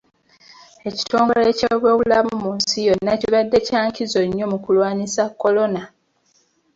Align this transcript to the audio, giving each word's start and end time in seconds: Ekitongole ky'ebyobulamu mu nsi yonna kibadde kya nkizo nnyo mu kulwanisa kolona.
Ekitongole 0.89 1.49
ky'ebyobulamu 1.57 2.33
mu 2.43 2.51
nsi 2.57 2.79
yonna 2.87 3.13
kibadde 3.21 3.57
kya 3.67 3.81
nkizo 3.87 4.21
nnyo 4.25 4.45
mu 4.51 4.57
kulwanisa 4.63 5.23
kolona. 5.41 5.81